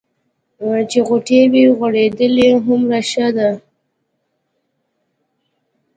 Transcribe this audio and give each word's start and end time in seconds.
چې 0.89 0.99
غوټۍ 1.07 1.41
وي 1.51 1.65
غوړېدلې 1.77 2.49
هومره 2.63 2.99
ښه 3.09 3.27
ده. 3.35 3.49